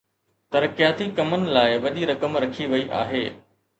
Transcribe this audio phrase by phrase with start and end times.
[0.55, 3.25] ترقياتي ڪمن لاءِ وڏي رقم رکي وئي آهي